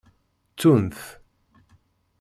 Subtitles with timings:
[0.51, 0.97] Ttunt.